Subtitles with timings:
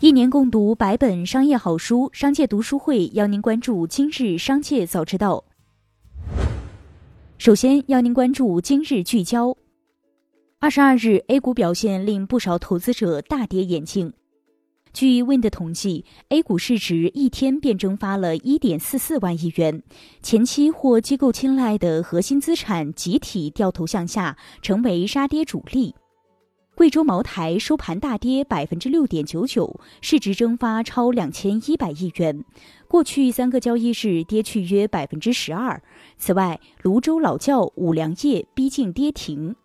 [0.00, 5.42] 一年共读百本商业好书，商界读书会邀您关注今日商界早知道。
[7.38, 9.56] 首先要您关注今日聚焦。
[10.58, 14.12] 二十二日，A 股表现令不少投资者大跌眼镜。
[14.92, 19.82] 据 Wind 统计，A 股市值一天便蒸发了一点四四万亿元，
[20.22, 25.94] 前期获机构青睐的核心资产集体掉头向下，成为杀跌主力。
[26.76, 32.44] 贵州茅台收盘大跌百分之六点九九，市值蒸发超两千一百亿元，
[32.86, 35.82] 过去三个交易日跌去约百分之十二。
[36.18, 39.56] 此外，泸州老窖、五粮液逼近跌停。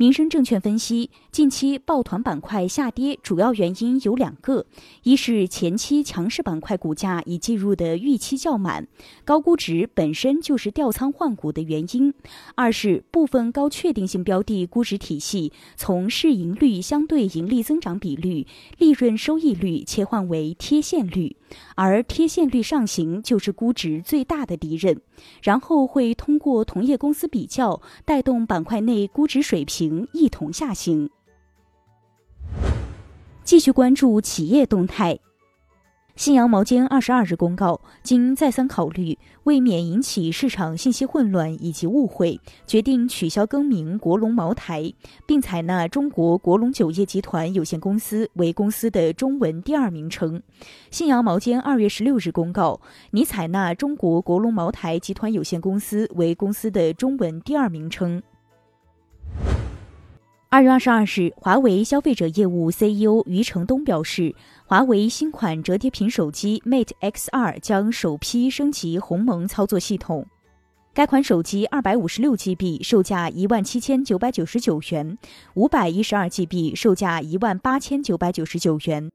[0.00, 4.64] 民生证券分析，近期抱团板块下跌主要原因有两个：
[5.02, 8.88] 一是前期强势板块股价已计入的预期较满，
[9.26, 12.14] 高估值本身就是调仓换股的原因；
[12.54, 18.46] 二是部分高确定性标的估值体系从市盈率相对盈利增长比率、
[18.78, 21.36] 利润收益率切换为贴现率，
[21.74, 25.02] 而贴现率上行就是估值最大的敌人，
[25.42, 29.89] 然后会通过同业公司比较带动板块内估值水平。
[30.12, 31.10] 一同下行。
[33.42, 35.18] 继续关注企业动态。
[36.16, 44.92] 信阳毛尖二十二日公告，经再三考虑，为免引起市场信息混乱以及误会，决定取消更名国龙茅台，
[45.26, 50.42] 并采纳中国国龙酒业集团有限公司为公司的中文第二名称。
[50.90, 52.78] 信阳毛尖二月十六日公告，
[53.12, 58.22] 拟采纳中国国龙茅台集团有限公司为公司的中文第二名称。
[60.52, 64.34] 二月二十二日，华为消费者业务 CEO 余承东表示，
[64.66, 70.26] 华为新款折叠屏手机 Mate X2 将首批升级鸿蒙操作系统。
[70.92, 75.16] 该款手机二百五十六 GB 售价一万七千九百九十九元，
[75.54, 79.08] 五百一十二 GB 售价一万八千九百九十九元。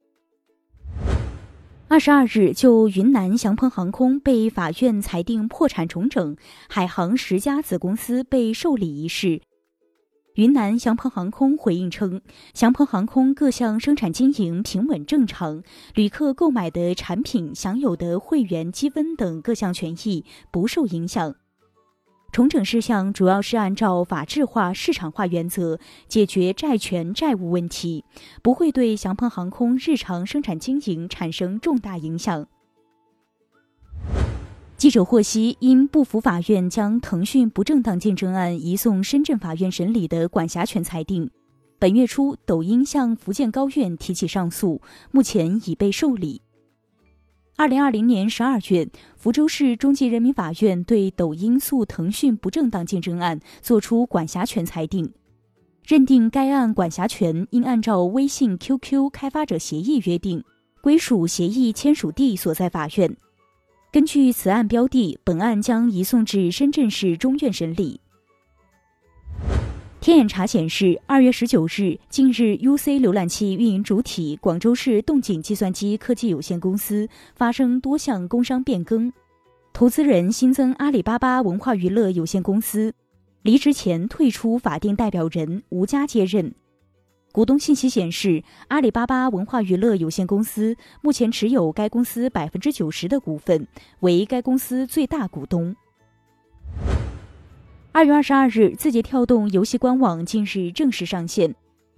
[1.90, 6.38] 二十二日，就云南祥鹏航空被法院裁定破产重整，
[6.70, 9.42] 海航十家子公司被受理一事。
[10.36, 12.22] 云南祥鹏航空回应称，
[12.54, 15.64] 祥鹏航空各项生产经营平稳正常，
[15.94, 21.34] 旅客购买的产品、享有的会员积分等各项权益不受影响。
[22.34, 25.80] 重整事项主要是按照法治化、市场化原则
[26.10, 28.04] 解决债权债务问题，
[28.44, 32.46] 不会对祥鹏航空日常生产经营产生重大影响。
[34.78, 41.30] 记者获悉，因不服法院将腾讯不正当竞争案移送深圳法院审理的管辖权裁定，
[41.80, 44.82] 本月初抖音向福建高院提起上诉，
[45.12, 46.42] 目前已被受理。
[47.56, 55.10] 二零二零年十二月，福州市中级人民法院对抖音诉腾讯不正当竞争案作出管辖权裁定，
[55.86, 60.44] 认定该案管辖权应按照微信 QQ 开发者协议约定，
[60.82, 63.16] 归属协议签署地所在法院。
[63.96, 68.02] 根据此案标的，本案将移送至深圳市中院审理。
[70.02, 77.08] 天眼查显示，二月十九日，近日 UC 浏览器运营主体广州市动景计算机科技有限公司
[77.38, 79.14] 发生多项工商变更，
[79.72, 82.94] 投资人新增阿里巴巴文化娱乐有限公司，
[83.44, 86.54] 离职前退出法定代表人吴佳接任。
[87.36, 93.68] 股东信息显示，阿里巴巴文化娱乐有限公司目前持有该公司百分之九十的股份，
[94.00, 95.76] 为该公司最大股东。
[97.92, 101.54] 二月二十二日，字节跳动游戏官网近日正式上线。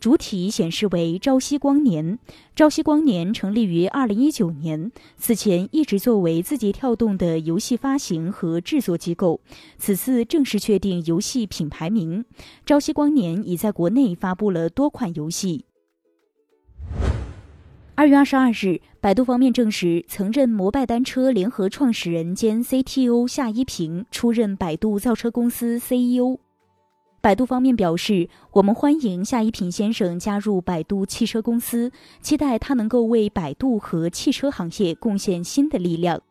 [0.07, 2.17] 主体显示为朝夕光年。
[2.55, 9.41] 朝夕光年成立于二零一九年，此前一直作为字节跳动的游戏发行和制作机构。
[9.77, 12.23] 此次正式确定游戏品牌名，
[12.65, 15.65] 朝夕光年已在国内发布了多款游戏。
[17.95, 26.37] 二月二十二日，百度方面证实，曾任摩拜单车联合创始人兼 CTO 夏一平出任百度造车公司 CEO。
[27.27, 36.21] 百度方面表示，我们欢迎夏一平先生加入百度汽车公司，期待他能够为百度和汽车行业贡献新的力量。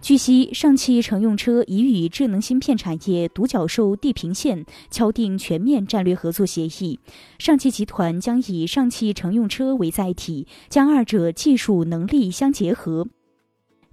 [0.00, 6.98] 据悉，上汽乘用车已与智能芯片产业独角兽地平线敲定全面战略合作协议，
[7.38, 13.06] 上汽集团将以上汽乘用车为载体，将二者技术能力相结合。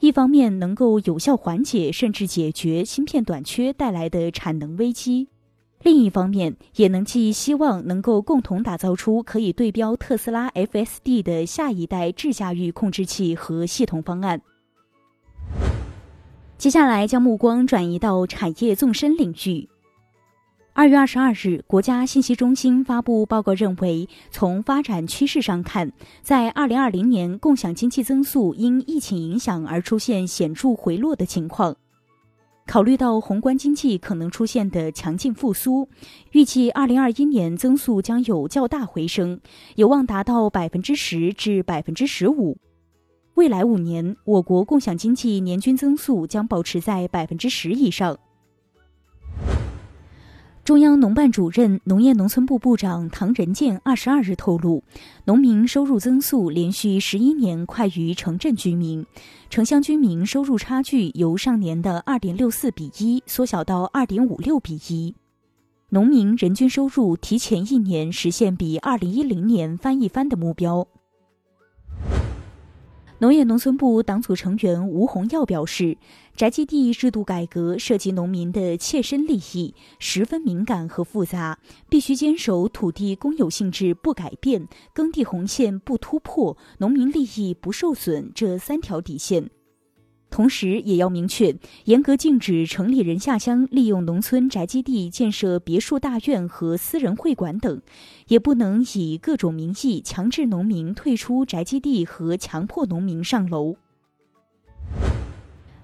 [0.03, 5.29] 一方面能够有效缓解甚至解决芯片短缺带来的产能危机，
[5.81, 14.41] 另一方面也能寄希望能够共同打造出可以对标特斯拉 FSD 的下一代智驾域控制器和系统方案。
[16.57, 19.69] 接下来将目光转移到产业纵深领域。
[20.75, 25.93] 二月二十二日，国家信息中心发布报告认为，从发展趋势上看，
[26.23, 31.75] 在二零二零年，共享经济增速因疫情影响而出现显著回落的情况。
[32.65, 35.87] 考虑到宏观经济可能出现的强劲复苏，
[36.31, 39.39] 预计二零二一年增速将有较大回升，
[39.75, 42.57] 有望达到百分之十至百分之十五。
[43.35, 48.17] 未来五年，我国共享经济年均增速将保持在百分之十以上。
[50.63, 54.81] 中央农办主任、农业农村部部长唐仁健二十二日透露，
[55.25, 59.05] 农民收入增速连续十一年快于城镇居民，
[59.49, 65.13] 城乡居民收入差距由上年的二点六四比一缩小到二点五六比一，
[65.89, 70.87] 农民人均收入提前一年实现比二零一零年翻一番的目标。
[73.23, 75.97] 农业农村部党组成员吴洪耀表示，
[76.35, 89.49] 宅基地制度改革涉及农民的切身利益，十分敏感和复杂，必须坚守土地公有性质不改变、耕地红线不突破、农民利益不受损这三条底线。
[90.33, 97.79] 同时，也要明确严格禁止城里人下乡利用农村宅基地建设别墅大院和私人会馆等，
[98.27, 103.75] 也不能以各种名义强制农民退出宅基地和强迫农民上楼。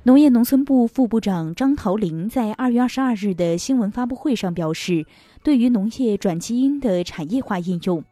[0.01, 5.05] 农业农村部副部长张桃林在二月二十二日的新闻发布会上表示，
[5.43, 8.03] 对于农业转基因的产业化应用。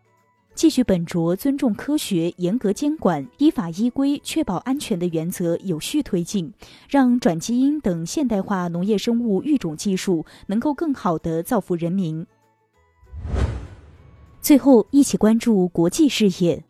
[0.58, 6.52] 继续本着尊重科学、严格监管、依法依规确保安全的原则，有序推进，
[6.90, 12.26] 让转基因等现代化农业生物育种技术能够更好地造福人民。
[14.42, 16.64] 最后，一起关注国际事业。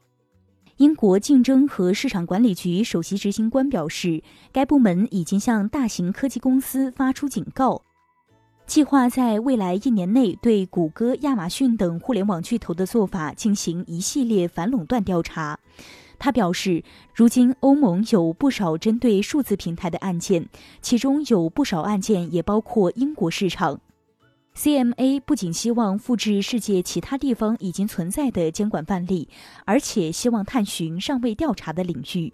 [0.76, 7.82] 英国竞争和市场管理局首席执行官表示，该部门已经向大型科技公司发出警告。
[8.68, 15.58] 计划在未来一年内对谷歌、亚马逊等互联网巨头的做法进行一系列反垄断调查。
[16.20, 16.84] 他表示，
[17.16, 20.50] 如今欧盟有不少针对数字平台的案件，
[20.82, 23.80] 其中有不少案件也包括英国市场。
[24.56, 29.30] CMA 不仅希望复制世界其他地方已经存在的监管范例，
[29.64, 32.34] 而且希望探寻尚未调查的领域。